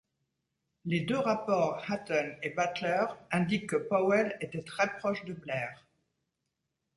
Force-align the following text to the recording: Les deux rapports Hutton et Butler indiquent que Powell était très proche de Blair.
Les 0.85 1.01
deux 1.01 1.19
rapports 1.19 1.79
Hutton 1.87 2.35
et 2.41 2.49
Butler 2.49 3.05
indiquent 3.29 3.67
que 3.67 3.75
Powell 3.75 4.35
était 4.41 4.63
très 4.63 4.97
proche 4.97 5.23
de 5.25 5.33
Blair. 5.33 5.85